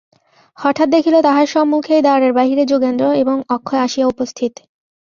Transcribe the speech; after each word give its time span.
হঠাৎ 0.57 0.87
দেখিল, 0.89 1.15
তাহার 1.21 1.47
সম্মুখেই 1.47 2.01
দ্বারের 2.01 2.31
বাহিরে 2.33 2.63
যোগেন্দ্র 2.65 3.05
এবং 3.13 3.37
অক্ষয় 3.49 3.81
আসিয়া 3.81 4.07
উপস্থিত। 4.07 4.53